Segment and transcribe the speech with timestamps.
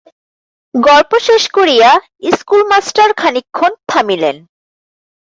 [0.73, 1.89] গল্প শেষ করিয়া
[2.21, 4.35] ইস্কুলমাস্টার খানিকক্ষণ থামিলেন।